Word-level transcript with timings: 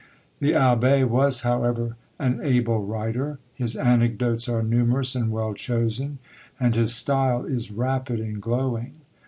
The 0.39 0.53
Abbé 0.53 1.07
was, 1.07 1.41
however, 1.41 1.95
an 2.17 2.41
able 2.41 2.83
writer; 2.83 3.37
his 3.53 3.75
anecdotes 3.77 4.49
are 4.49 4.63
numerous 4.63 5.13
and 5.13 5.31
well 5.31 5.53
chosen; 5.53 6.17
and 6.59 6.73
his 6.73 6.95
style 6.95 7.45
is 7.45 7.69
rapid 7.71 8.19
and 8.19 8.41
glowing. 8.41 8.93